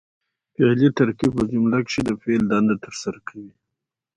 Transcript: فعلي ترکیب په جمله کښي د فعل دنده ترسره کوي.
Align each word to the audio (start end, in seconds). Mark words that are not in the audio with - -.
فعلي 0.53 0.89
ترکیب 0.99 1.31
په 1.37 1.43
جمله 1.51 1.77
کښي 1.85 2.01
د 2.05 2.11
فعل 2.21 2.43
دنده 2.51 2.75
ترسره 2.85 3.19
کوي. 3.27 3.53